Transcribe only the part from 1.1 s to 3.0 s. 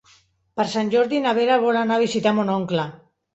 na Vera vol anar a visitar mon oncle.